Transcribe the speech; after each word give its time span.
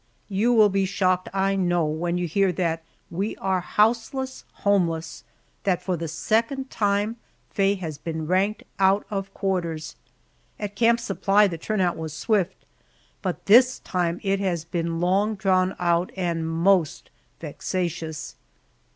YOU 0.29 0.51
will 0.51 0.69
be 0.69 0.85
shocked, 0.85 1.29
I 1.31 1.55
know, 1.55 1.85
when 1.85 2.17
you 2.17 2.27
hear 2.27 2.51
that 2.53 2.81
we 3.11 3.35
are 3.35 3.59
houseless 3.61 4.45
homeless 4.65 5.23
that 5.63 5.79
for 5.83 5.95
the 5.95 6.07
second 6.07 6.71
time 6.71 7.17
Faye 7.51 7.75
has 7.75 7.99
been 7.99 8.25
ranked 8.25 8.63
out 8.79 9.05
of 9.11 9.31
quarters! 9.35 9.95
At 10.59 10.75
Camp 10.75 10.99
Supply 10.99 11.45
the 11.45 11.59
turn 11.59 11.81
out 11.81 11.97
was 11.97 12.13
swift, 12.13 12.65
but 13.21 13.45
this 13.45 13.77
time 13.77 14.19
it 14.23 14.39
has 14.39 14.65
been 14.65 14.99
long 14.99 15.35
drawn 15.35 15.75
out 15.79 16.11
and 16.17 16.49
most 16.49 17.11
vexatious. 17.39 18.35